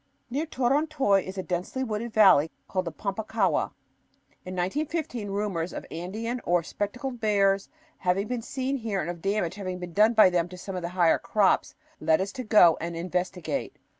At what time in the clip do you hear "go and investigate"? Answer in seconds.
12.43-13.77